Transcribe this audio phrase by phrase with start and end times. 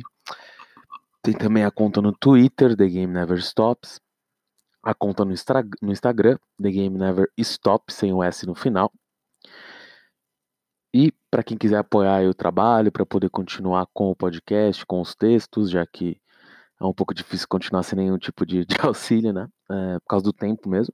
[1.21, 3.99] Tem também a conta no Twitter, The Game Never Stops.
[4.81, 5.33] A conta no,
[5.81, 8.89] no Instagram, The Game Never Stops, sem o S no final.
[10.93, 15.15] E para quem quiser apoiar o trabalho, para poder continuar com o podcast, com os
[15.15, 16.19] textos, já que
[16.79, 19.47] é um pouco difícil continuar sem nenhum tipo de, de auxílio, né?
[19.71, 20.93] É, por causa do tempo mesmo.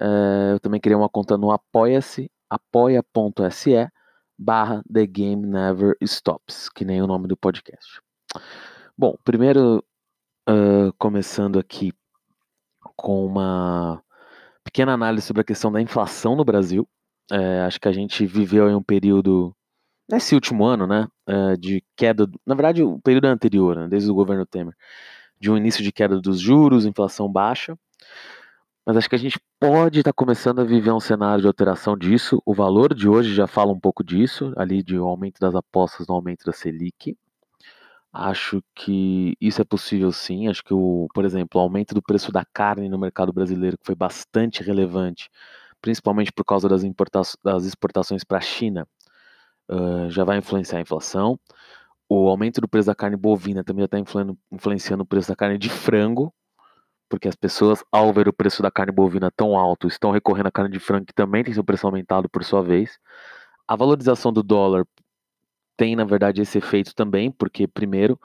[0.00, 3.88] É, eu também queria uma conta no apoia-se, apoia.se
[4.36, 8.00] barra The Game Never Stops, que nem o nome do podcast.
[8.98, 9.84] Bom, primeiro
[10.48, 11.92] uh, começando aqui
[12.96, 14.02] com uma
[14.64, 16.88] pequena análise sobre a questão da inflação no Brasil.
[17.32, 19.56] É, acho que a gente viveu em um período,
[20.10, 24.14] nesse último ano, né, é, de queda, na verdade o período anterior, né, desde o
[24.14, 24.74] governo Temer,
[25.40, 27.76] de um início de queda dos juros, inflação baixa,
[28.84, 31.96] mas acho que a gente pode estar tá começando a viver um cenário de alteração
[31.96, 32.42] disso.
[32.44, 36.06] O valor de hoje já fala um pouco disso, ali de um aumento das apostas
[36.08, 37.16] no aumento da Selic.
[38.12, 40.48] Acho que isso é possível sim.
[40.48, 43.86] Acho que, o, por exemplo, o aumento do preço da carne no mercado brasileiro, que
[43.86, 45.30] foi bastante relevante,
[45.82, 46.82] principalmente por causa das,
[47.44, 48.86] das exportações para a China,
[49.68, 51.38] uh, já vai influenciar a inflação.
[52.08, 53.98] O aumento do preço da carne bovina também já está
[54.50, 56.32] influenciando o preço da carne de frango,
[57.08, 60.52] porque as pessoas, ao ver o preço da carne bovina tão alto, estão recorrendo à
[60.52, 62.98] carne de frango, que também tem seu preço aumentado por sua vez.
[63.66, 64.86] A valorização do dólar
[65.76, 68.18] tem, na verdade, esse efeito também, porque, primeiro,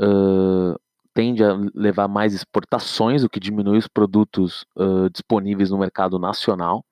[0.00, 0.78] uh,
[1.14, 6.84] tende a levar mais exportações, o que diminui os produtos uh, disponíveis no mercado nacional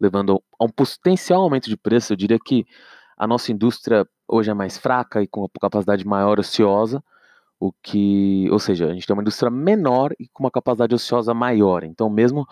[0.00, 2.12] levando a um potencial aumento de preço.
[2.12, 2.64] Eu diria que
[3.16, 7.02] a nossa indústria hoje é mais fraca e com capacidade maior ociosa,
[7.58, 11.32] o que, ou seja, a gente tem uma indústria menor e com uma capacidade ociosa
[11.32, 11.84] maior.
[11.84, 12.46] Então, mesmo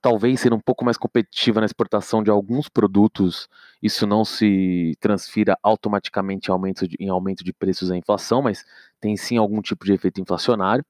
[0.00, 3.48] talvez ser um pouco mais competitiva na exportação de alguns produtos,
[3.82, 8.64] isso não se transfira automaticamente em aumento de, em aumento de preços à inflação, mas
[9.00, 10.84] tem sim algum tipo de efeito inflacionário.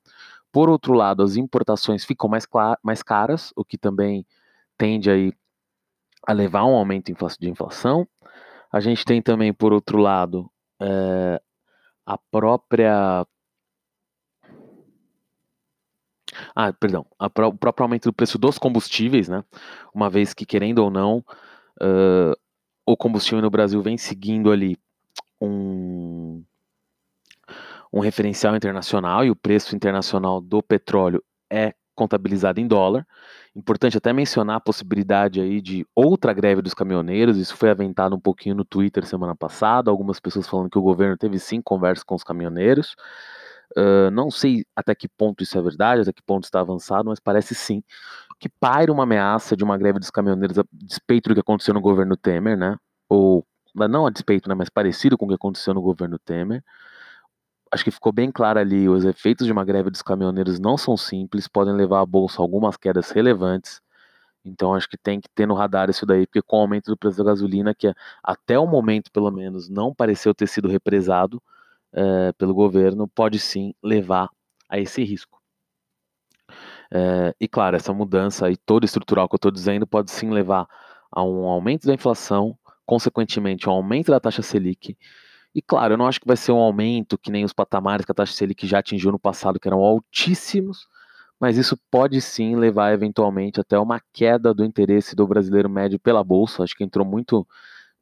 [0.53, 2.47] Por outro lado, as importações ficam mais,
[2.83, 4.27] mais caras, o que também
[4.79, 5.33] tende aí
[6.27, 8.07] a levar a um aumento de inflação.
[8.73, 11.41] A gente tem também, por outro lado, é,
[12.07, 13.27] a própria.
[16.55, 19.43] Ah, perdão, a, o próprio aumento do preço dos combustíveis, né?
[19.95, 21.19] Uma vez que, querendo ou não,
[21.81, 22.35] uh,
[22.87, 24.79] o combustível no Brasil vem seguindo ali
[25.41, 26.45] um,
[27.93, 33.07] um referencial internacional e o preço internacional do petróleo é contabilizado em dólar.
[33.55, 37.37] Importante até mencionar a possibilidade aí de outra greve dos caminhoneiros.
[37.37, 39.91] Isso foi aventado um pouquinho no Twitter semana passada.
[39.91, 42.95] Algumas pessoas falando que o governo teve sim conversa com os caminhoneiros.
[43.77, 47.21] Uh, não sei até que ponto isso é verdade, até que ponto está avançado, mas
[47.21, 47.83] parece sim
[48.41, 51.81] que paira uma ameaça de uma greve dos caminhoneiros a despeito do que aconteceu no
[51.81, 52.77] governo Temer, né?
[53.09, 53.45] Ou
[53.75, 56.65] não a despeito, né, mas parecido com o que aconteceu no governo Temer
[57.71, 60.97] acho que ficou bem claro ali, os efeitos de uma greve dos caminhoneiros não são
[60.97, 63.81] simples, podem levar a bolsa algumas quedas relevantes.
[64.45, 66.97] Então acho que tem que ter no radar isso daí, porque com o aumento do
[66.97, 67.93] preço da gasolina, que
[68.23, 71.43] até o momento, pelo menos, não pareceu ter sido represado
[71.93, 74.29] é, pelo governo, pode sim levar
[74.69, 75.39] a esse risco.
[76.91, 80.67] É, e claro, essa mudança aí toda estrutural que eu estou dizendo pode sim levar
[81.11, 84.97] a um aumento da inflação, consequentemente, um aumento da taxa Selic,
[85.55, 88.13] e claro, eu não acho que vai ser um aumento que nem os patamares que
[88.13, 90.87] a taxa Selic já atingiu no passado, que eram altíssimos,
[91.41, 96.23] mas isso pode sim levar eventualmente até uma queda do interesse do brasileiro médio pela
[96.25, 96.63] bolsa.
[96.65, 97.47] Acho que entrou muito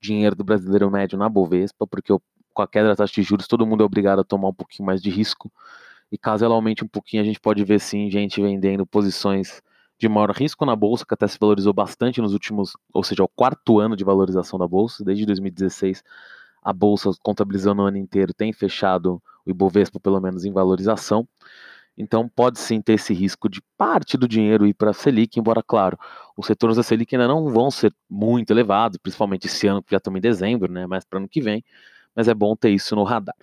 [0.00, 2.12] dinheiro do brasileiro médio na Bovespa, porque
[2.54, 4.86] com a queda da taxa de juros todo mundo é obrigado a tomar um pouquinho
[4.86, 5.52] mais de risco.
[6.10, 9.62] E caso ela aumente um pouquinho, a gente pode ver sim gente vendendo posições
[9.98, 13.28] de maior risco na bolsa, que até se valorizou bastante nos últimos, ou seja, o
[13.28, 16.02] quarto ano de valorização da bolsa, desde 2016
[16.66, 21.24] a bolsa contabilizando o ano inteiro tem fechado o Ibovespa pelo menos em valorização.
[21.96, 25.62] Então pode sim ter esse risco de parte do dinheiro ir para a Selic, embora
[25.62, 25.96] claro,
[26.36, 29.98] os setores da Selic ainda não vão ser muito elevados, principalmente esse ano que já
[29.98, 31.64] estamos em dezembro, né, mais para ano que vem,
[32.16, 33.36] mas é bom ter isso no radar.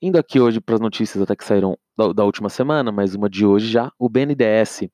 [0.00, 3.28] Indo aqui hoje para as notícias até que saíram da, da última semana, mas uma
[3.28, 4.88] de hoje já, o BNDES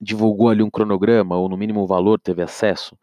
[0.00, 2.96] divulgou ali um cronograma, ou no mínimo o valor teve acesso,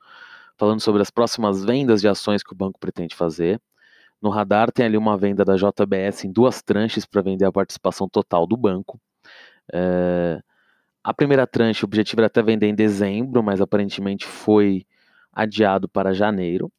[0.57, 3.61] falando sobre as próximas vendas de ações que o banco pretende fazer.
[4.21, 8.09] No radar tem ali uma venda da JBS em duas tranches para vender a participação
[8.09, 8.99] total do banco.
[9.73, 10.41] É,
[11.03, 14.85] a primeira tranche, o objetivo era até vender em dezembro, mas aparentemente foi
[15.33, 16.71] adiado para janeiro.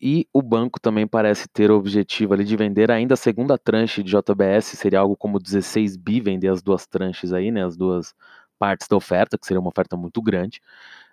[0.00, 4.02] e o banco também parece ter o objetivo ali de vender ainda a segunda tranche
[4.02, 8.14] de JBS, seria algo como 16 bi, vender as duas tranches aí, né, as duas
[8.58, 10.60] partes da oferta, que seria uma oferta muito grande,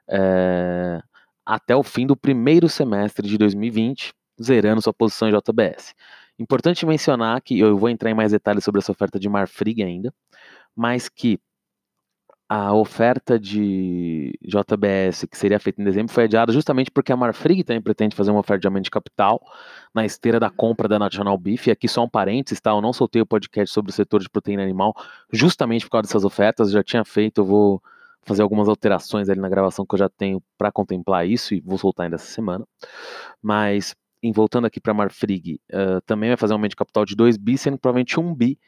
[0.07, 1.01] é,
[1.45, 5.93] até o fim do primeiro semestre de 2020, zerando sua posição em JBS.
[6.39, 10.13] Importante mencionar que eu vou entrar em mais detalhes sobre essa oferta de Marfrig ainda,
[10.75, 11.39] mas que
[12.47, 17.63] a oferta de JBS, que seria feita em dezembro, foi adiada justamente porque a Marfrig
[17.63, 19.41] também pretende fazer uma oferta de aumento de capital
[19.93, 21.67] na esteira da compra da National Beef.
[21.67, 22.69] E aqui só um parênteses, tá?
[22.71, 24.93] Eu não soltei o podcast sobre o setor de proteína animal
[25.31, 26.67] justamente por causa dessas ofertas.
[26.67, 27.81] Eu já tinha feito, eu vou
[28.25, 31.77] fazer algumas alterações ali na gravação que eu já tenho para contemplar isso e vou
[31.77, 32.65] soltar ainda essa semana.
[33.41, 37.15] Mas, em voltando aqui para Marfrig, uh, também vai fazer um aumento de capital de
[37.15, 38.59] 2 bi, sendo que provavelmente 1 bi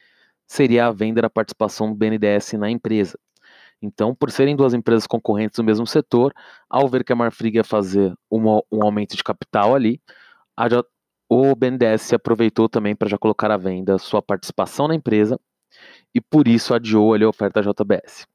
[0.46, 3.18] seria a venda da participação do BNDES na empresa.
[3.80, 6.32] Então, por serem duas empresas concorrentes do mesmo setor,
[6.68, 10.00] ao ver que a Marfrig ia fazer uma, um aumento de capital ali,
[10.56, 10.66] a,
[11.28, 15.38] o BNDES se aproveitou também para já colocar à venda sua participação na empresa
[16.14, 18.26] e por isso adiou ali a oferta JBS.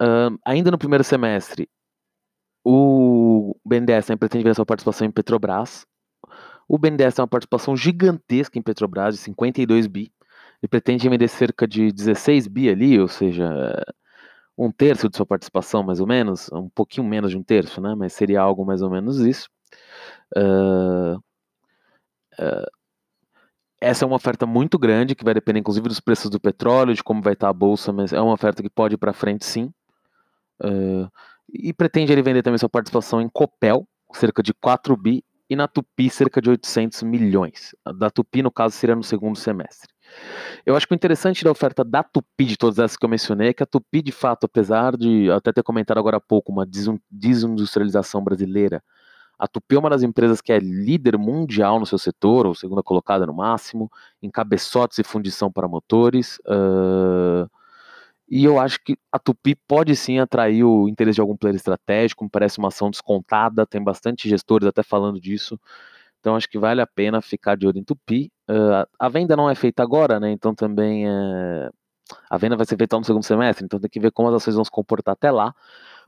[0.00, 1.68] Uh, ainda no primeiro semestre,
[2.64, 5.86] o BNDES pretende vender sua participação em Petrobras.
[6.68, 10.12] O BNDES tem uma participação gigantesca em Petrobras, de 52 bi.
[10.62, 13.48] Ele pretende vender cerca de 16 bi ali, ou seja,
[14.58, 17.94] um terço de sua participação, mais ou menos, um pouquinho menos de um terço, né?
[17.94, 19.48] Mas seria algo mais ou menos isso.
[20.36, 21.16] Uh,
[22.38, 22.66] uh,
[23.80, 27.04] essa é uma oferta muito grande, que vai depender inclusive dos preços do petróleo, de
[27.04, 29.70] como vai estar a bolsa, mas é uma oferta que pode ir para frente sim.
[30.62, 31.10] Uh,
[31.52, 35.68] e pretende ele vender também sua participação em Copel, cerca de 4 bi, e na
[35.68, 37.74] Tupi, cerca de 800 milhões.
[37.98, 39.88] Da Tupi, no caso, seria no segundo semestre.
[40.64, 43.48] Eu acho que o interessante da oferta da Tupi, de todas essas que eu mencionei,
[43.48, 46.66] é que a Tupi, de fato, apesar de até ter comentado agora há pouco uma
[47.10, 48.82] desindustrialização brasileira,
[49.38, 52.82] a Tupi é uma das empresas que é líder mundial no seu setor, ou segunda
[52.82, 53.90] colocada no máximo,
[54.22, 56.38] em cabeçotes e fundição para motores.
[56.46, 57.48] Uh,
[58.28, 62.24] e eu acho que a Tupi pode sim atrair o interesse de algum player estratégico,
[62.24, 65.58] me parece uma ação descontada, tem bastante gestores até falando disso.
[66.20, 68.32] Então acho que vale a pena ficar de olho em Tupi.
[68.50, 70.32] Uh, a venda não é feita agora, né?
[70.32, 71.70] Então também é...
[72.28, 74.56] a venda vai ser feita no segundo semestre, então tem que ver como as ações
[74.56, 75.54] vão se comportar até lá.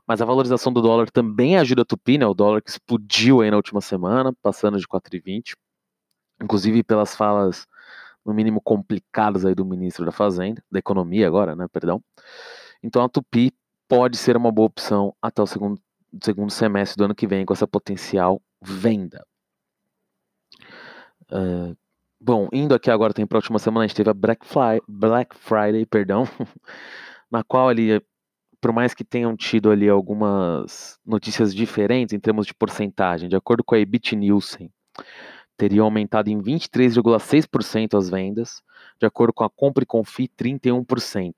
[0.05, 2.25] Mas a valorização do dólar também ajuda a Tupi, né?
[2.25, 5.55] O dólar que explodiu aí na última semana, passando de 4,20.
[6.41, 7.67] Inclusive pelas falas,
[8.29, 11.67] no mínimo, complicadas aí do ministro da Fazenda, da Economia agora, né?
[11.67, 12.01] Perdão.
[12.81, 13.51] Então a Tupi
[13.87, 15.81] pode ser uma boa opção até o segundo,
[16.23, 19.25] segundo semestre do ano que vem com essa potencial venda.
[21.31, 21.75] Uh,
[22.21, 24.81] bom, indo aqui agora tem para a última semana, a gente teve a Black, Fly,
[24.87, 26.23] Black Friday, perdão,
[27.29, 28.01] na qual ali,
[28.61, 33.63] por mais que tenham tido ali algumas notícias diferentes em termos de porcentagem, de acordo
[33.63, 34.71] com a Ebit Nielsen,
[35.59, 38.63] teriam aumentado em 23,6% as vendas,
[38.99, 41.33] de acordo com a Compre Confie, 31%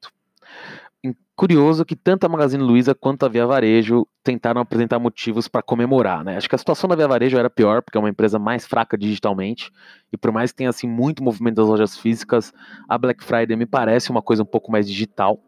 [1.42, 6.24] curioso que tanto a Magazine Luiza quanto a Via Varejo tentaram apresentar motivos para comemorar,
[6.24, 6.38] né?
[6.38, 8.96] Acho que a situação da Via Varejo era pior, porque é uma empresa mais fraca
[8.96, 9.72] digitalmente,
[10.14, 12.54] e por mais que tenha assim muito movimento das lojas físicas,
[12.88, 15.40] a Black Friday me parece uma coisa um pouco mais digital.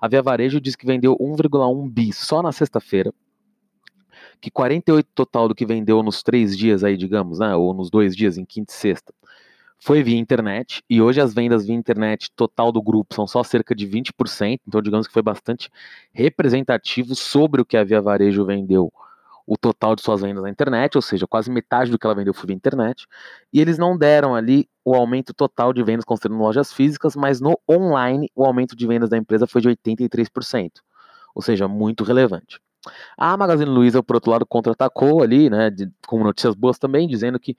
[0.00, 3.14] A Via Varejo diz que vendeu 1,1 bi só na sexta-feira,
[4.44, 7.56] que 48 total do que vendeu nos três dias aí, digamos, né?
[7.56, 9.14] Ou nos dois dias, em quinta e sexta,
[9.78, 13.74] foi via internet, e hoje as vendas via internet total do grupo são só cerca
[13.74, 15.70] de 20%, então digamos que foi bastante
[16.12, 18.92] representativo sobre o que a Via Varejo vendeu
[19.46, 22.34] o total de suas vendas na internet, ou seja, quase metade do que ela vendeu
[22.34, 23.06] foi via internet,
[23.50, 27.58] e eles não deram ali o aumento total de vendas considerando lojas físicas, mas no
[27.70, 30.70] online o aumento de vendas da empresa foi de 83%,
[31.34, 32.58] ou seja, muito relevante.
[33.16, 37.38] A Magazine Luiza, por outro lado, contra-atacou ali, né, de, com notícias boas também, dizendo
[37.38, 37.56] que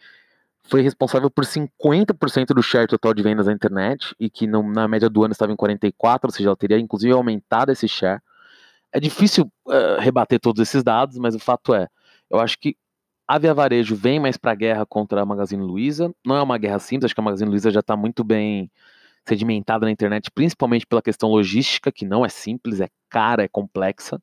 [0.63, 4.87] foi responsável por 50% do share total de vendas na internet e que no, na
[4.87, 8.19] média do ano estava em 44%, ou seja, ela teria inclusive aumentado esse share.
[8.91, 11.87] É difícil uh, rebater todos esses dados, mas o fato é,
[12.29, 12.75] eu acho que
[13.27, 16.13] a Via Varejo vem mais para a guerra contra a Magazine Luiza.
[16.25, 18.71] Não é uma guerra simples, acho que a Magazine Luiza já está muito bem
[19.27, 24.21] sedimentada na internet, principalmente pela questão logística, que não é simples, é cara, é complexa.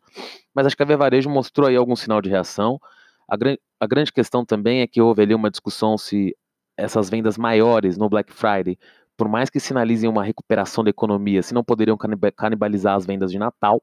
[0.55, 2.81] Mas acho que a Via Varejo mostrou aí algum sinal de reação.
[3.29, 3.37] A,
[3.81, 6.37] a grande questão também é que houve ali uma discussão se
[6.77, 8.79] essas vendas maiores no Black Friday,
[9.17, 11.97] por mais que sinalizem uma recuperação da economia, se não poderiam
[12.37, 13.83] canibalizar as vendas de Natal.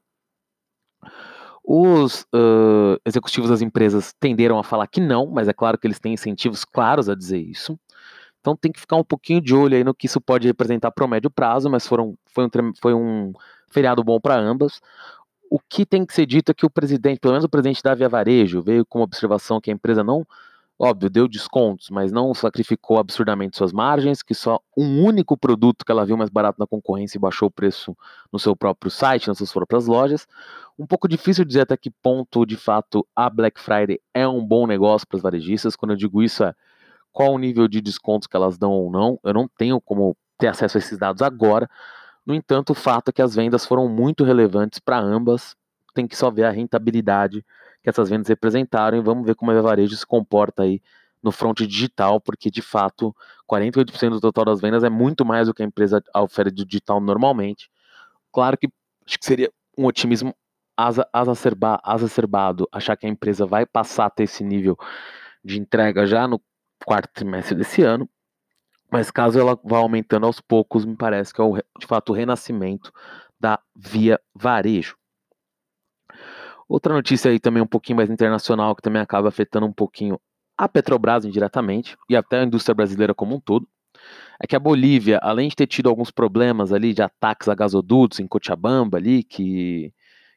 [1.64, 6.00] Os uh, executivos das empresas tenderam a falar que não, mas é claro que eles
[6.00, 7.80] têm incentivos claros a dizer isso.
[8.40, 11.06] Então tem que ficar um pouquinho de olho aí no que isso pode representar para
[11.06, 13.34] o médio prazo, mas foram, foi, um, foi um
[13.70, 14.80] feriado bom para ambas
[15.52, 17.96] o que tem que ser dito é que o presidente, pelo menos o presidente da
[17.96, 20.24] Via Varejo, veio com uma observação que a empresa não
[20.82, 25.92] óbvio, deu descontos, mas não sacrificou absurdamente suas margens, que só um único produto que
[25.92, 27.98] ela viu mais barato na concorrência e baixou o preço
[28.32, 30.26] no seu próprio site, nas suas próprias lojas.
[30.78, 34.66] Um pouco difícil dizer até que ponto, de fato, a Black Friday é um bom
[34.66, 35.76] negócio para as varejistas.
[35.76, 36.56] Quando eu digo isso, é
[37.12, 39.20] qual o nível de descontos que elas dão ou não.
[39.24, 41.70] Eu não tenho como ter acesso a esses dados agora.
[42.26, 45.56] No entanto, o fato é que as vendas foram muito relevantes para ambas.
[45.94, 47.46] Tem que só ver a rentabilidade
[47.82, 50.82] que essas vendas representaram e vamos ver como a varejo se comporta aí
[51.22, 53.16] no front digital, porque de fato
[53.50, 57.02] 48% do total das vendas é muito mais do que a empresa oferece de digital
[57.02, 57.70] normalmente.
[58.32, 58.70] Claro que
[59.06, 60.34] acho que seria um otimismo
[61.94, 64.78] exacerbado achar que a empresa vai passar a ter esse nível
[65.44, 66.42] de entrega já no
[66.86, 68.10] quarto trimestre desse ano,
[68.92, 72.16] mas caso ela vá aumentando aos poucos, me parece que é o, de fato o
[72.16, 72.92] renascimento
[73.40, 74.96] da Via Varejo.
[76.68, 80.20] Outra notícia aí também um pouquinho mais internacional, que também acaba afetando um pouquinho
[80.58, 83.68] a Petrobras indiretamente e até a indústria brasileira como um todo,
[84.42, 88.20] é que a Bolívia, além de ter tido alguns problemas ali de ataques a gasodutos
[88.20, 89.94] em Cochabamba ali, que,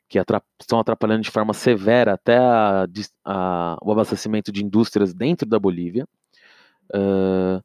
[0.09, 0.19] que
[0.61, 2.87] estão atrapalhando de forma severa até a,
[3.25, 6.07] a, o abastecimento de indústrias dentro da Bolívia,
[6.95, 7.63] uh,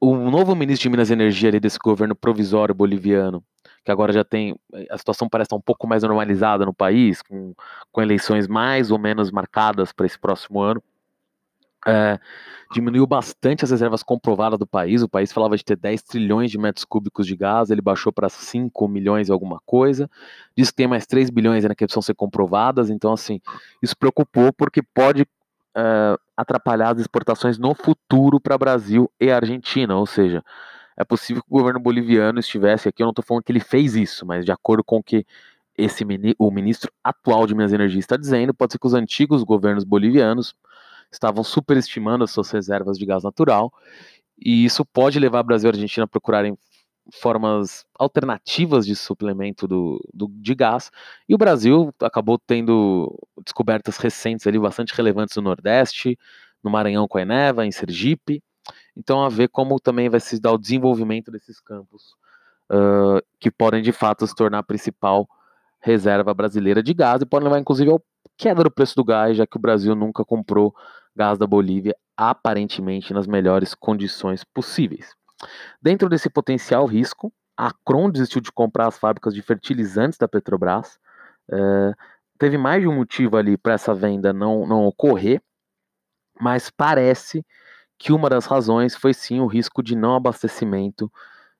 [0.00, 3.42] o novo ministro de Minas e Energia ali desse governo provisório boliviano
[3.86, 4.58] que agora já tem.
[4.90, 7.54] A situação parece estar um pouco mais normalizada no país, com,
[7.92, 10.82] com eleições mais ou menos marcadas para esse próximo ano.
[11.86, 12.18] É,
[12.72, 15.02] diminuiu bastante as reservas comprovadas do país.
[15.02, 18.28] O país falava de ter 10 trilhões de metros cúbicos de gás, ele baixou para
[18.28, 20.10] 5 milhões e alguma coisa.
[20.56, 22.90] Diz que tem mais 3 bilhões ainda que precisam ser comprovadas.
[22.90, 23.40] Então, assim,
[23.80, 25.24] isso preocupou porque pode
[26.36, 29.96] atrapalhar as exportações no futuro para Brasil e Argentina.
[29.96, 30.42] Ou seja,
[30.96, 33.94] é possível que o governo boliviano estivesse aqui, eu não estou falando que ele fez
[33.94, 35.26] isso, mas de acordo com o que
[35.76, 36.04] esse,
[36.38, 39.84] o ministro atual de Minas e Energia está dizendo, pode ser que os antigos governos
[39.84, 40.54] bolivianos
[41.12, 43.70] estavam superestimando as suas reservas de gás natural,
[44.38, 46.56] e isso pode levar Brasil e Argentina a procurarem
[47.12, 50.90] formas alternativas de suplemento do, do, de gás,
[51.28, 56.18] e o Brasil acabou tendo descobertas recentes ali bastante relevantes no Nordeste,
[56.62, 58.42] no Maranhão com a Eneva, em Sergipe,
[58.96, 62.14] então, a ver como também vai se dar o desenvolvimento desses campos,
[62.70, 65.28] uh, que podem de fato se tornar a principal
[65.80, 68.02] reserva brasileira de gás e podem levar, inclusive, ao
[68.36, 70.74] queda do preço do gás, já que o Brasil nunca comprou
[71.14, 75.14] gás da Bolívia, aparentemente nas melhores condições possíveis.
[75.80, 80.98] Dentro desse potencial risco, a Cron desistiu de comprar as fábricas de fertilizantes da Petrobras.
[81.48, 81.94] Uh,
[82.38, 85.42] teve mais de um motivo ali para essa venda não, não ocorrer,
[86.38, 87.44] mas parece
[87.98, 91.10] que uma das razões foi sim o risco de não abastecimento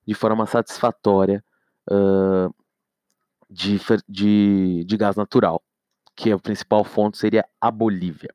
[0.05, 1.43] de forma satisfatória
[1.89, 2.53] uh,
[3.49, 5.63] de, de, de gás natural,
[6.15, 8.33] que a principal fonte seria a Bolívia.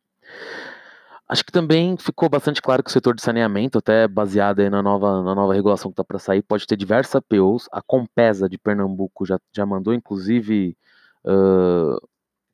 [1.33, 5.23] Acho que também ficou bastante claro que o setor de saneamento, até baseado na nova,
[5.23, 7.71] na nova regulação que está para sair, pode ter diversas APOs.
[7.73, 10.77] A Compesa de Pernambuco já, já mandou, inclusive,
[11.25, 11.97] uh,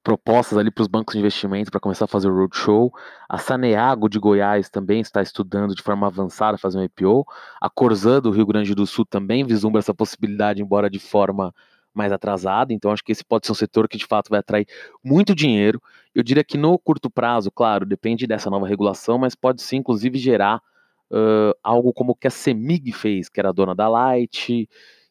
[0.05, 2.93] propostas ali para os bancos de investimento para começar a fazer o roadshow.
[3.29, 7.27] A Saneago de Goiás também está estudando de forma avançada fazer um IPO.
[7.61, 11.53] A Corzan do Rio Grande do Sul também vislumbra essa possibilidade, embora de forma
[11.99, 12.73] mais atrasada.
[12.73, 14.67] Então, acho que esse pode ser um setor que de fato vai atrair
[15.05, 15.83] muito dinheiro.
[16.15, 20.19] Eu diria que no curto prazo, claro, depende dessa nova regulação, mas pode sim, inclusive,
[20.19, 20.63] gerar
[21.11, 24.69] uh, algo como o que a Semig fez, que era dona da Light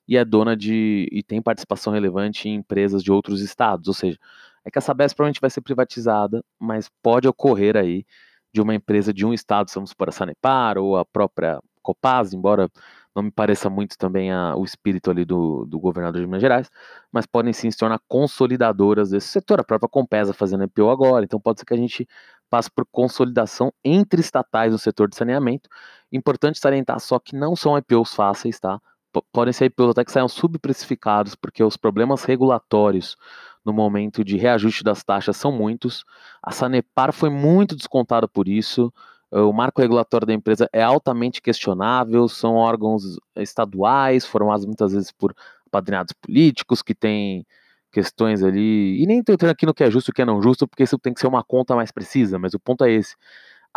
[0.08, 4.18] e é dona de e tem participação relevante em empresas de outros estados, ou seja,
[4.66, 8.06] é que a Sabesp provavelmente vai ser privatizada, mas pode ocorrer aí
[8.54, 12.70] de uma empresa de um estado, vamos supor a Sanepar ou a própria Copaz, embora
[13.18, 16.70] não me pareça muito também a, o espírito ali do, do governador de Minas Gerais,
[17.12, 19.60] mas podem sim se tornar consolidadoras desse setor.
[19.60, 22.08] A própria Compesa fazendo IPO agora, então pode ser que a gente
[22.48, 25.68] passe por consolidação entre estatais no setor de saneamento.
[26.12, 28.80] Importante salientar só que não são IPOs fáceis, tá?
[29.12, 33.18] P podem ser IPOs até que saiam subprecificados, porque os problemas regulatórios
[33.66, 36.06] no momento de reajuste das taxas são muitos.
[36.42, 38.94] A Sanepar foi muito descontada por isso.
[39.32, 43.04] O marco regulatório da empresa é altamente questionável, são órgãos
[43.36, 45.34] estaduais, formados muitas vezes por
[45.70, 47.46] padrinhados políticos que têm
[47.92, 49.02] questões ali.
[49.02, 50.68] E nem estou entrando aqui no que é justo e o que é não justo,
[50.68, 53.16] porque isso tem que ser uma conta mais precisa, mas o ponto é esse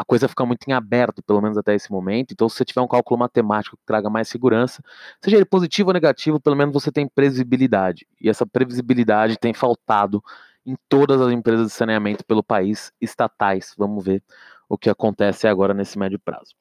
[0.01, 2.33] a coisa fica muito em aberto, pelo menos até esse momento.
[2.33, 4.83] Então, se você tiver um cálculo matemático que traga mais segurança,
[5.23, 8.07] seja ele positivo ou negativo, pelo menos você tem previsibilidade.
[8.19, 10.23] E essa previsibilidade tem faltado
[10.65, 13.75] em todas as empresas de saneamento pelo país, estatais.
[13.77, 14.23] Vamos ver
[14.71, 16.55] o que acontece agora nesse médio prazo.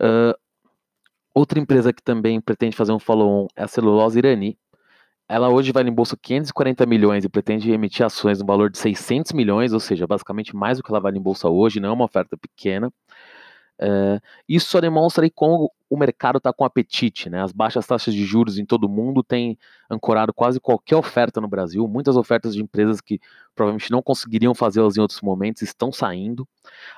[0.00, 0.34] Uh,
[1.34, 4.58] outra empresa que também pretende fazer um follow-on é a Celulose Irani.
[5.28, 9.32] ela hoje vale em bolsa 540 milhões e pretende emitir ações no valor de 600
[9.32, 12.06] milhões, ou seja, basicamente mais do que ela vale em bolsa hoje, não é uma
[12.06, 12.90] oferta pequena.
[13.78, 17.42] É, isso só demonstra aí como o mercado está com apetite, né?
[17.42, 19.58] As baixas taxas de juros em todo o mundo têm
[19.90, 21.86] ancorado quase qualquer oferta no Brasil.
[21.86, 23.20] Muitas ofertas de empresas que
[23.54, 26.48] provavelmente não conseguiriam fazê-las em outros momentos estão saindo.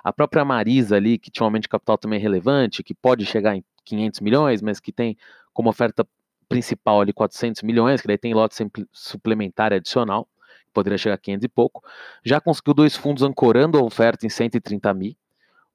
[0.04, 3.56] A própria Marisa ali, que tinha um aumento de capital também relevante, que pode chegar
[3.56, 5.16] em 500 milhões, mas que tem
[5.52, 6.06] como oferta
[6.48, 8.54] principal ali 400 milhões, que daí tem lote
[8.92, 10.28] suplementar adicional,
[10.72, 11.82] poderia chegar a 500 e pouco,
[12.24, 15.16] já conseguiu dois fundos ancorando a oferta em 130 mil,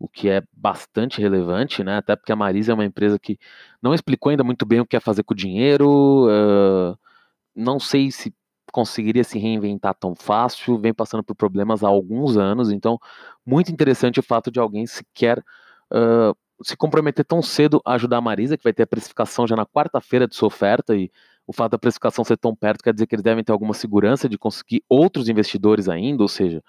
[0.02, 1.98] o que é bastante relevante, né?
[1.98, 3.38] Até porque a Marisa é uma empresa que
[3.82, 6.98] não explicou ainda muito bem o que quer fazer com o dinheiro, uh,
[7.56, 8.34] não sei se
[8.72, 12.98] conseguiria se reinventar tão fácil, vem passando por problemas há alguns anos, então
[13.46, 15.38] muito interessante o fato de alguém sequer
[15.94, 19.56] uh, se comprometer tão cedo a ajudar a Marisa, que vai ter a precificação já
[19.56, 21.12] na quarta-feira de sua oferta, e
[21.46, 24.28] o fato da precificação ser tão perto quer dizer que eles devem ter alguma segurança
[24.28, 26.64] de conseguir outros investidores ainda, ou seja,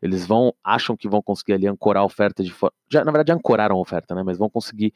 [0.00, 2.74] eles vão, acham que vão conseguir ali ancorar a oferta de forma.
[2.90, 4.22] Já, na verdade, ancoraram a oferta, né?
[4.22, 4.92] Mas vão conseguir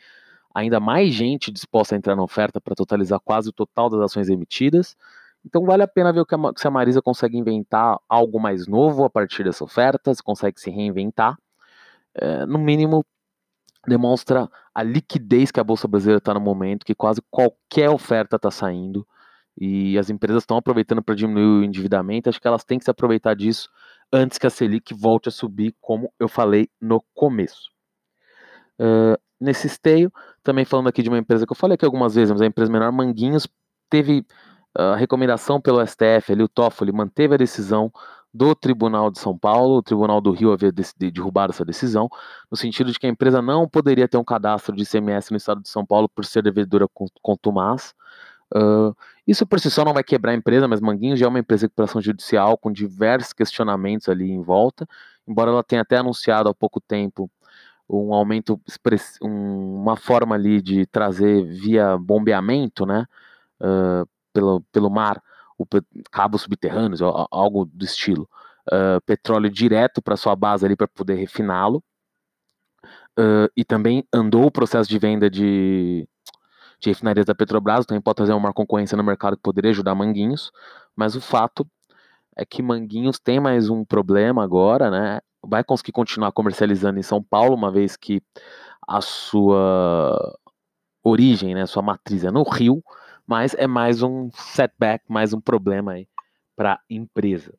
[0.54, 4.28] ainda mais gente disposta a entrar na oferta para totalizar quase o total das ações
[4.28, 4.97] emitidas.
[5.45, 8.66] Então vale a pena ver o que a, se a Marisa consegue inventar algo mais
[8.66, 11.38] novo a partir dessa oferta, se consegue se reinventar.
[12.14, 13.04] É, no mínimo,
[13.87, 18.50] demonstra a liquidez que a Bolsa Brasileira está no momento, que quase qualquer oferta está
[18.50, 19.07] saindo
[19.59, 22.28] e as empresas estão aproveitando para diminuir o endividamento.
[22.28, 23.71] Acho que elas têm que se aproveitar disso
[24.12, 27.70] antes que a Selic volte a subir, como eu falei no começo.
[28.78, 30.12] Uh, nesse esteio,
[30.42, 32.70] também falando aqui de uma empresa que eu falei aqui algumas vezes, mas a empresa
[32.70, 33.48] menor Manguinhos
[33.88, 34.24] teve
[34.74, 37.92] a recomendação pelo STF, ali o Toffoli manteve a decisão
[38.32, 42.08] do Tribunal de São Paulo, o Tribunal do Rio havia derrubado essa decisão,
[42.48, 45.60] no sentido de que a empresa não poderia ter um cadastro de ICMS no estado
[45.60, 46.86] de São Paulo por ser devedora
[47.20, 47.92] contumaz,
[49.26, 51.61] Isso por si só não vai quebrar a empresa, mas Manguinhos já é uma empresa
[51.61, 54.87] de recuperação judicial com diversos questionamentos ali em volta,
[55.26, 57.30] embora ela tenha até anunciado há pouco tempo
[57.88, 58.61] um aumento,
[59.23, 63.07] um, uma forma ali de trazer via bombeamento, né,
[63.61, 65.23] uh, pelo, pelo mar,
[65.59, 65.66] o
[66.10, 68.28] cabos subterrâneos, algo do estilo,
[68.73, 71.82] uh, petróleo direto para sua base ali para poder refiná-lo,
[73.54, 76.08] e também andou o processo de venda de
[76.80, 80.50] de refinarias da Petrobras, também pode trazer uma concorrência no mercado que poderia ajudar Manguinhos,
[80.97, 81.66] mas o fato
[82.36, 85.21] é que Manguinhos tem mais um problema agora, né?
[85.43, 88.23] Vai conseguir continuar comercializando em São Paulo, uma vez que
[88.86, 90.38] a sua
[91.02, 92.82] origem, né, sua matriz é no Rio,
[93.26, 96.08] mas é mais um setback, mais um problema aí
[96.56, 97.54] para a empresa.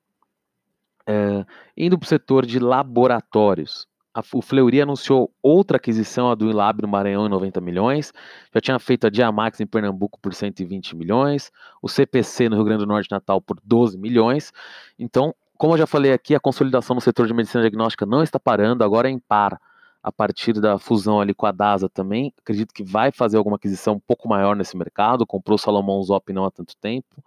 [1.07, 6.50] É, indo para o setor de laboratórios, a, o Fleury anunciou outra aquisição, a do
[6.50, 8.13] Inlab no Maranhão, em 90 milhões.
[8.54, 11.52] Já tinha feito a Diamax em Pernambuco por 120 milhões.
[11.82, 14.52] O CPC no Rio Grande do Norte, Natal, por 12 milhões.
[15.00, 18.39] Então, como eu já falei aqui, a consolidação no setor de medicina diagnóstica não está
[18.39, 19.60] parando, agora é em par
[20.04, 22.34] a partir da fusão ali com a DASA também.
[22.39, 25.26] Acredito que vai fazer alguma aquisição um pouco maior nesse mercado.
[25.28, 27.24] Comprou o Salomão Zop não há tanto tempo.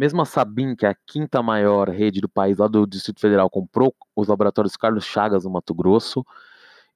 [0.00, 3.50] Mesmo a Sabin, que é a quinta maior rede do país, lá do Distrito Federal,
[3.50, 6.24] comprou os laboratórios Carlos Chagas no Mato Grosso.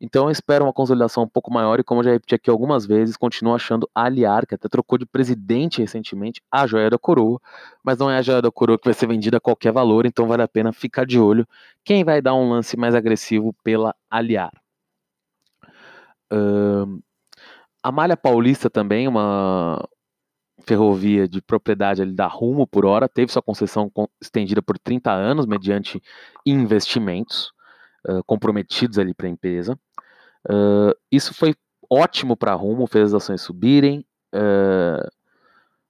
[0.00, 2.86] Então eu espero uma consolidação um pouco maior e, como eu já repeti aqui algumas
[2.86, 7.38] vezes, continuo achando a Aliar, que até trocou de presidente recentemente, a joia da coroa,
[7.84, 10.26] mas não é a joia da coroa que vai ser vendida a qualquer valor, então
[10.26, 11.46] vale a pena ficar de olho
[11.84, 14.50] quem vai dar um lance mais agressivo pela Aliar.
[17.82, 19.78] A Malha Paulista também, uma,
[20.66, 25.46] ferrovia de propriedade ali da Rumo por hora, teve sua concessão estendida por 30 anos,
[25.46, 26.02] mediante
[26.44, 27.52] investimentos
[28.08, 29.78] uh, comprometidos ali para a empresa.
[30.48, 31.54] Uh, isso foi
[31.90, 34.04] ótimo para a Rumo, fez as ações subirem.
[34.34, 35.08] Uh,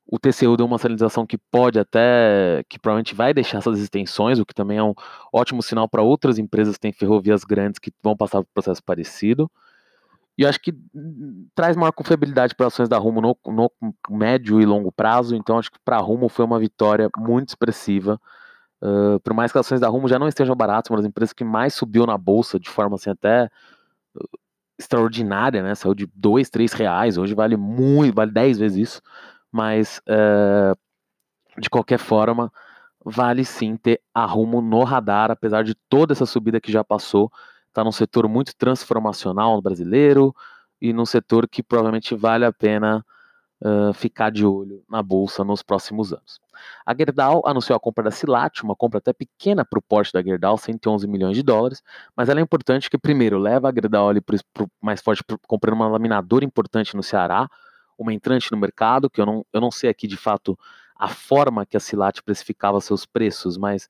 [0.07, 4.45] o TCU deu uma sinalização que pode até, que provavelmente vai deixar essas extensões, o
[4.45, 4.95] que também é um
[5.33, 8.83] ótimo sinal para outras empresas que têm ferrovias grandes que vão passar por um processo
[8.85, 9.51] parecido.
[10.37, 10.75] E acho que
[11.55, 13.71] traz maior confiabilidade para ações da Rumo no, no,
[14.11, 15.37] médio e longo prazo.
[15.37, 18.21] Então, acho que para a Rumo foi uma vitória muito expressiva.
[18.83, 21.33] Uh, por mais que as ações da Rumo já não estejam baratas, uma das empresas
[21.33, 23.49] que mais subiu na bolsa de forma assim até
[24.17, 24.39] uh,
[24.77, 25.75] extraordinária, né?
[25.77, 29.03] Saiu de 2, 3 reais, hoje vale muito, vale 10 vezes isso.
[29.53, 30.77] Mas, uh,
[31.61, 32.53] de qualquer forma,
[33.05, 37.31] vale sim ter a Rumo no radar, apesar de toda essa subida que já passou
[37.75, 40.33] está num setor muito transformacional brasileiro
[40.81, 43.05] e num setor que provavelmente vale a pena
[43.61, 46.41] uh, ficar de olho na bolsa nos próximos anos.
[46.87, 50.23] A Gerdau anunciou a compra da Silat, uma compra até pequena para o porte da
[50.23, 51.83] Gerdau, 111 milhões de dólares,
[52.17, 55.75] mas ela é importante que, primeiro, leva a Gerdau ali para o mais forte, comprando
[55.75, 57.49] uma laminadora importante no Ceará,
[57.99, 60.57] uma entrante no mercado, que eu não, eu não sei aqui de fato
[60.97, 63.89] a forma que a Silat precificava seus preços, mas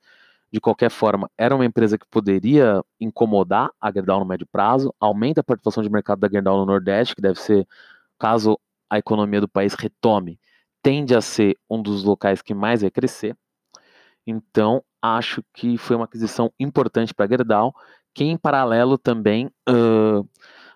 [0.51, 5.41] de qualquer forma, era uma empresa que poderia incomodar a Gerdau no médio prazo, aumenta
[5.41, 7.67] a participação de mercado da Gerdau no Nordeste, que deve ser,
[8.17, 8.57] caso
[8.89, 10.39] a economia do país retome,
[10.81, 13.35] tende a ser um dos locais que mais vai crescer.
[14.25, 17.73] Então, acho que foi uma aquisição importante para a Gerdau,
[18.13, 20.27] que em paralelo também uh,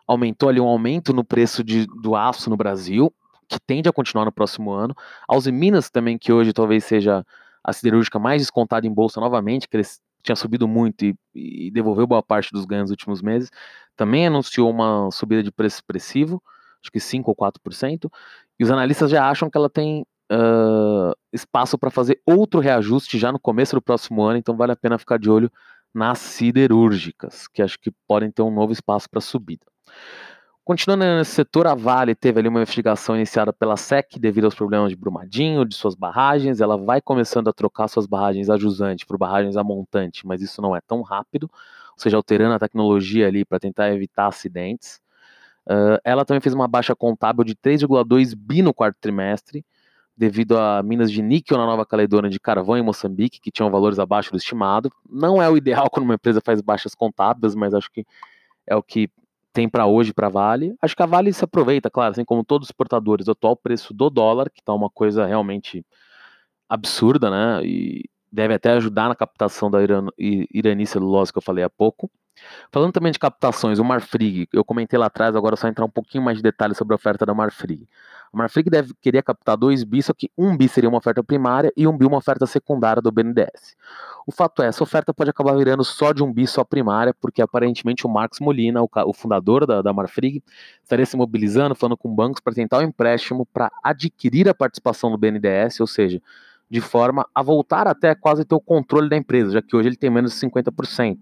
[0.06, 3.14] aumentou ali um aumento no preço de, do aço no Brasil,
[3.48, 4.96] que tende a continuar no próximo ano.
[5.28, 7.26] A Uzi Minas também, que hoje talvez seja
[7.64, 12.06] a siderúrgica mais descontada em bolsa novamente, que eles tinha subido muito e, e, devolveu
[12.06, 13.50] boa parte dos ganhos nos últimos meses,
[13.96, 16.42] também anunciou uma subida de preço expressivo,
[16.82, 18.10] acho que 5 ou 4%,
[18.60, 23.32] e os analistas já acham que ela tem uh, espaço para fazer outro reajuste já
[23.32, 25.52] no começo do próximo ano, então vale a pena ficar de olho
[25.94, 29.66] nas siderúrgicas, que acho que podem ter um novo espaço para subida.
[30.70, 34.92] Continuando nesse setor, a Vale teve ali uma investigação iniciada pela SEC devido aos problemas
[34.92, 36.62] de Brumadinho, de suas barragens.
[36.62, 40.62] Ela vai começando a trocar suas barragens a jusante por barragens a montante, mas isso
[40.62, 45.02] não é tão rápido, ou seja, alterando a tecnologia ali para tentar evitar acidentes.
[45.66, 49.66] Uh, ela também fez uma baixa contábil de 3,2 bi no quarto trimestre,
[50.16, 53.98] devido a minas de níquel na Nova Caledônia de carvão em Moçambique, que tinham valores
[53.98, 54.92] abaixo do estimado.
[55.10, 58.06] Não é o ideal quando uma empresa faz baixas contábeis, mas acho que
[58.68, 59.10] é o que
[59.60, 60.74] tem para hoje para Vale.
[60.82, 63.94] Acho que a Vale se aproveita, claro, assim como todos os exportadores, do atual preço
[63.94, 65.86] do dólar, que está uma coisa realmente
[66.70, 67.62] absurda, né?
[67.66, 72.10] E deve até ajudar na captação da Iran, Irani celulose que eu falei há pouco.
[72.72, 76.24] Falando também de captações, o Marfrig, eu comentei lá atrás, agora só entrar um pouquinho
[76.24, 77.88] mais de detalhes sobre a oferta da Marfrig.
[78.32, 81.24] A Marfrig deve querer captar 2 bi, só que 1 um bi seria uma oferta
[81.24, 83.76] primária e 1 um bi uma oferta secundária do BNDES.
[84.28, 87.42] O fato é, essa oferta pode acabar virando só de um bi só primária, porque
[87.42, 90.44] aparentemente o Marcos Molina, o, o fundador da, da Marfrig,
[90.84, 95.18] estaria se mobilizando, falando com bancos para tentar um empréstimo para adquirir a participação do
[95.18, 96.22] BNDES, ou seja,
[96.70, 99.96] de forma a voltar até quase ter o controle da empresa, já que hoje ele
[99.96, 101.22] tem menos de 50%.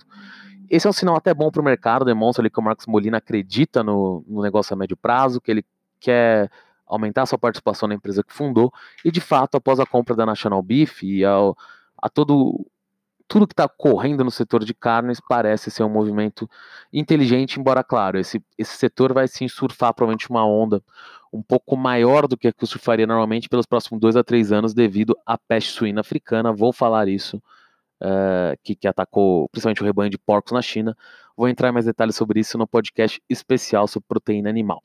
[0.69, 3.17] Esse é um sinal até bom para o mercado, demonstra ali que o Marcos Molina
[3.17, 5.65] acredita no, no negócio a médio prazo, que ele
[5.99, 6.49] quer
[6.85, 8.71] aumentar sua participação na empresa que fundou,
[9.03, 11.57] e de fato, após a compra da National Beef e ao,
[12.01, 12.65] a todo
[13.27, 16.49] tudo que está correndo no setor de carnes parece ser um movimento
[16.93, 20.81] inteligente, embora, claro, esse, esse setor vai sim surfar provavelmente uma onda
[21.31, 25.37] um pouco maior do que surfaria normalmente pelos próximos dois a três anos devido à
[25.37, 26.53] peste suína africana.
[26.53, 27.41] Vou falar isso,
[28.01, 30.95] uh, que, que atacou principalmente o rebanho de porcos na China.
[31.35, 34.83] Vou entrar em mais detalhes sobre isso no podcast especial sobre proteína animal.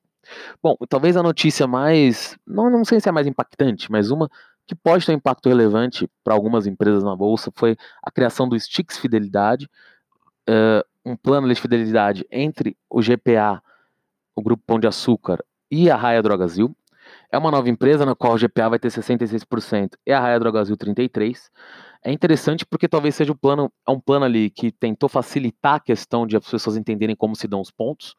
[0.63, 4.31] Bom, talvez a notícia mais, não, não sei se é mais impactante, mas uma
[4.67, 8.59] que pode ter um impacto relevante para algumas empresas na bolsa foi a criação do
[8.59, 9.69] Stix Fidelidade,
[10.49, 13.63] uh, um plano de fidelidade entre o GPA,
[14.37, 16.75] o Grupo Pão de Açúcar e a Raia Drogazil.
[17.33, 20.77] É uma nova empresa na qual o GPA vai ter 66% e a Raia Drogazil
[20.77, 21.49] 33%.
[22.05, 25.81] É interessante porque talvez seja um plano, é um plano ali que tentou facilitar a
[25.81, 28.15] questão de as pessoas entenderem como se dão os pontos.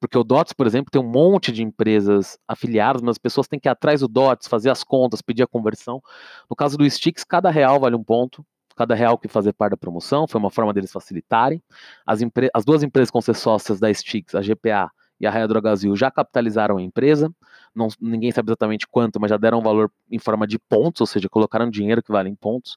[0.00, 3.60] Porque o DOTS, por exemplo, tem um monte de empresas afiliadas, mas as pessoas têm
[3.60, 6.02] que ir atrás do DOTS, fazer as contas, pedir a conversão.
[6.50, 8.44] No caso do Stix, cada real vale um ponto.
[8.76, 11.62] Cada real que fazer parte da promoção foi uma forma deles facilitarem.
[12.04, 12.20] As,
[12.52, 16.82] as duas empresas sócias da Stix, a GPA e a Raia Drogazil, já capitalizaram a
[16.82, 17.32] empresa.
[17.74, 21.06] Não, ninguém sabe exatamente quanto, mas já deram um valor em forma de pontos, ou
[21.06, 22.76] seja, colocaram dinheiro que vale em pontos.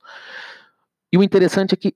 [1.12, 1.94] E o interessante é que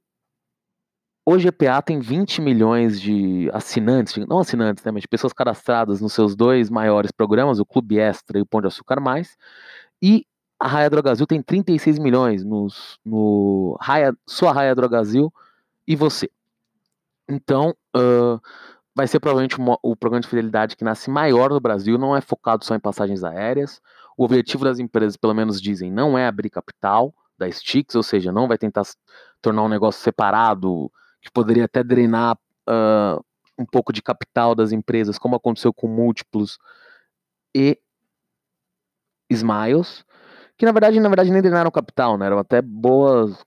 [1.25, 6.11] o GPA tem 20 milhões de assinantes, não assinantes, né, mas de pessoas cadastradas nos
[6.11, 9.37] seus dois maiores programas, o Clube Extra e o Pão de Açúcar Mais,
[10.01, 10.25] e
[10.59, 15.33] a Raia Drogazil tem 36 milhões nos, no Raia, sua Raia Drogazil
[15.87, 16.29] e você.
[17.27, 18.39] Então, uh,
[18.95, 22.63] vai ser provavelmente o programa de fidelidade que nasce maior no Brasil, não é focado
[22.63, 23.81] só em passagens aéreas.
[24.15, 28.31] O objetivo das empresas, pelo menos dizem, não é abrir capital da Stix, ou seja,
[28.31, 28.83] não vai tentar
[29.41, 32.37] tornar um negócio separado, que poderia até drenar
[32.69, 33.23] uh,
[33.57, 36.59] um pouco de capital das empresas, como aconteceu com múltiplos
[37.55, 37.79] e
[39.29, 40.05] Smiles,
[40.57, 42.27] que na verdade, na verdade nem drenaram capital, né?
[42.27, 43.43] Eram até boas,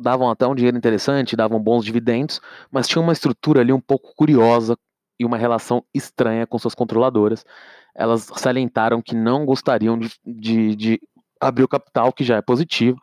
[0.00, 4.14] davam até um dinheiro interessante, davam bons dividendos, mas tinha uma estrutura ali um pouco
[4.14, 4.76] curiosa
[5.18, 7.44] e uma relação estranha com suas controladoras.
[7.94, 11.00] Elas salientaram que não gostariam de, de, de
[11.40, 12.98] abrir o capital, que já é positivo,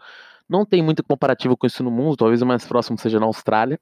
[0.49, 3.79] não tem muito comparativo com isso no mundo, talvez o mais próximo seja na Austrália,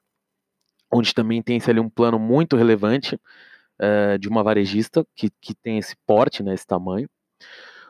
[0.91, 5.77] onde também tem ali um plano muito relevante uh, de uma varejista que, que tem
[5.77, 7.07] esse porte, né, esse tamanho.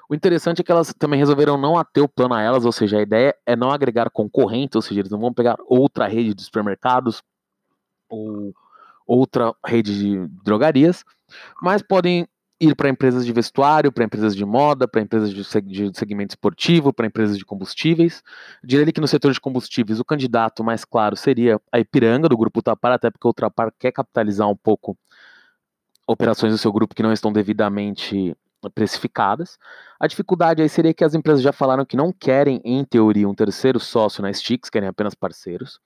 [0.09, 2.97] O interessante é que elas também resolveram não ater o plano a elas, ou seja,
[2.97, 6.43] a ideia é não agregar concorrentes, ou seja, eles não vão pegar outra rede de
[6.43, 7.23] supermercados
[8.09, 8.53] ou
[9.07, 11.03] outra rede de drogarias,
[11.61, 12.27] mas podem
[12.59, 17.05] ir para empresas de vestuário, para empresas de moda, para empresas de, segmento esportivo, para
[17.05, 18.23] empresas de combustíveis.
[18.63, 22.59] Diria que no setor de combustíveis o candidato mais claro seria a Ipiranga, do grupo
[22.59, 24.97] Ultrapar, até porque o Ultrapar quer capitalizar um pouco
[26.07, 28.35] operações do seu grupo que não estão devidamente
[28.69, 29.57] precificadas.
[29.99, 33.33] A dificuldade aí seria que as empresas já falaram que não querem, em teoria, um
[33.33, 35.79] terceiro sócio na Sticks, querem apenas parceiros.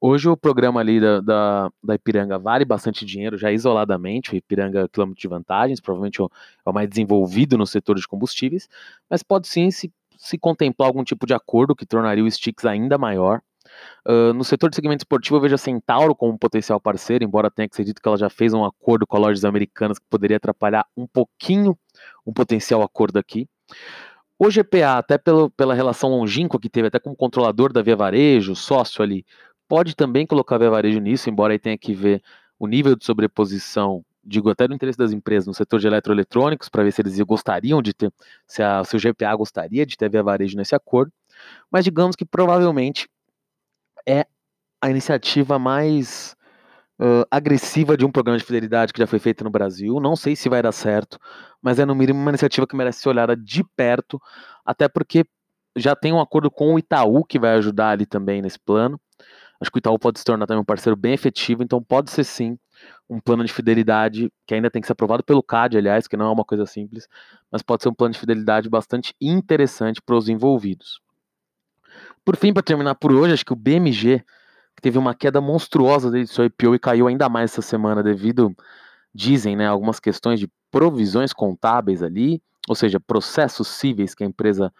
[0.00, 4.88] Hoje o programa ali da, da, da Ipiranga vale bastante dinheiro, já isoladamente, o Ipiranga
[4.88, 6.24] quilômetro de vantagens, provavelmente é
[6.70, 8.68] o mais desenvolvido no setor de combustíveis,
[9.10, 12.96] mas pode sim se, se contemplar algum tipo de acordo que tornaria o Sticks ainda
[12.96, 13.40] maior.
[14.06, 17.50] Uh, no setor de segmento esportivo, eu vejo a Centauro como um potencial parceiro, embora
[17.50, 20.36] tenha que ser dito que ela já fez um acordo com lojas americanas que poderia
[20.36, 21.76] atrapalhar um pouquinho
[22.26, 23.48] um potencial acordo aqui.
[24.38, 28.54] O GPA, até pelo, pela relação longínqua que teve, até como controlador da Via Varejo,
[28.54, 29.24] sócio ali,
[29.66, 32.22] pode também colocar a Via Varejo nisso, embora aí tenha que ver
[32.58, 36.82] o nível de sobreposição, digo até do interesse das empresas no setor de eletroeletrônicos, para
[36.82, 38.12] ver se eles gostariam de ter,
[38.46, 41.12] se, a, se o GPA gostaria de ter a Via Varejo nesse acordo,
[41.70, 43.08] mas digamos que provavelmente
[44.06, 44.26] é
[44.80, 46.35] a iniciativa mais
[47.00, 50.00] uh, agressiva de um programa de fidelidade que já foi feito no Brasil.
[50.00, 51.18] Não sei se vai dar certo,
[51.60, 54.20] mas é no mínimo uma iniciativa que merece ser olhada de perto,
[54.64, 55.24] até porque
[55.76, 59.00] já tem um acordo com o Itaú que vai ajudar ali também nesse plano.
[59.60, 62.24] Acho que o Itaú pode se tornar também um parceiro bem efetivo, então pode ser
[62.24, 62.58] sim
[63.08, 66.26] um plano de fidelidade que ainda tem que ser aprovado pelo CAD, aliás, que não
[66.26, 67.08] é uma coisa simples,
[67.50, 71.00] mas pode ser um plano de fidelidade bastante interessante para os envolvidos.
[72.24, 74.22] Por fim, para terminar por hoje, acho que o BMG
[74.76, 78.54] que teve uma queda monstruosa desde seu IPO e caiu ainda mais essa semana devido,
[79.14, 84.72] dizem, né, algumas questões de provisões contábeis ali, ou seja, processos cíveis que a empresa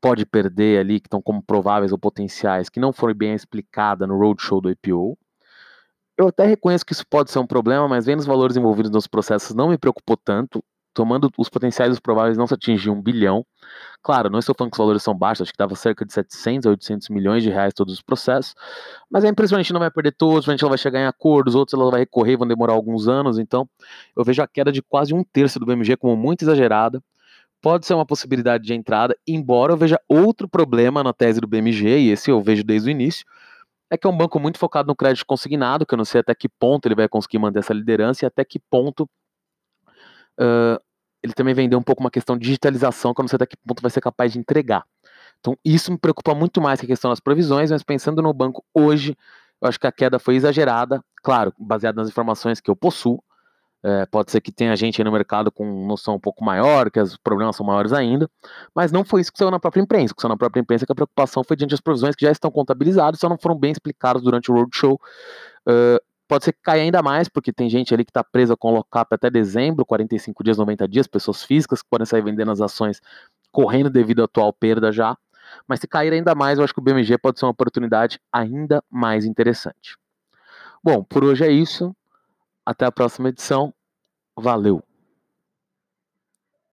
[0.00, 4.18] pode perder ali, que estão como prováveis ou potenciais, que não foram bem explicada no
[4.18, 5.18] roadshow do IPO.
[6.16, 9.06] Eu até reconheço que isso pode ser um problema, mas vendo os valores envolvidos nos
[9.06, 10.64] processos não me preocupou tanto
[10.96, 13.44] tomando os potenciais os prováveis não se atingir um bilhão.
[14.02, 16.66] Claro, não estou falando que os valores são baixos, acho que dava cerca de 700
[16.66, 18.54] a 800 milhões de reais todos os processos,
[19.10, 21.54] mas a empresa a gente não vai perder todos, a gente vai chegar em acordos,
[21.54, 23.68] outros ela vai recorrer, vão demorar alguns anos, então
[24.16, 27.02] eu vejo a queda de quase um terço do BMG como muito exagerada,
[27.60, 31.98] pode ser uma possibilidade de entrada, embora eu veja outro problema na tese do BMG,
[31.98, 33.26] e esse eu vejo desde o início,
[33.90, 36.34] é que é um banco muito focado no crédito consignado, que eu não sei até
[36.34, 39.06] que ponto ele vai conseguir manter essa liderança e até que ponto
[41.22, 43.56] ele também vendeu um pouco uma questão de digitalização, que eu não sei até que
[43.56, 44.84] ponto vai ser capaz de entregar.
[45.40, 48.64] Então, isso me preocupa muito mais que a questão das provisões, mas pensando no banco
[48.74, 49.16] hoje,
[49.60, 53.22] eu acho que a queda foi exagerada, claro, baseada nas informações que eu possuo.
[53.82, 56.98] É, pode ser que tenha gente aí no mercado com noção um pouco maior, que
[56.98, 58.28] os problemas são maiores ainda,
[58.74, 60.12] mas não foi isso que saiu na própria imprensa.
[60.12, 62.24] O que saiu na própria imprensa é que a preocupação foi diante das provisões que
[62.24, 64.98] já estão contabilizadas, só não foram bem explicadas durante o roadshow.
[65.68, 68.68] Uh, Pode ser que caia ainda mais, porque tem gente ali que está presa com
[68.68, 72.60] o lockup até dezembro, 45 dias, 90 dias, pessoas físicas que podem sair vendendo as
[72.60, 73.00] ações
[73.52, 75.16] correndo devido à atual perda já.
[75.68, 78.82] Mas se cair ainda mais, eu acho que o BMG pode ser uma oportunidade ainda
[78.90, 79.96] mais interessante.
[80.82, 81.94] Bom, por hoje é isso.
[82.64, 83.72] Até a próxima edição.
[84.36, 84.82] Valeu!